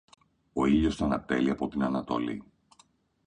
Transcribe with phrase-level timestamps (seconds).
[0.53, 2.43] Ο ήλιος ανατέλει από την ανατολή.